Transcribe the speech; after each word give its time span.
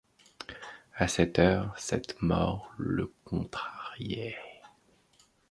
À 0.95 1.07
cette 1.07 1.37
heure, 1.37 1.75
cette 1.77 2.23
mort 2.23 2.73
le 2.75 3.13
contrariait. 3.23 4.35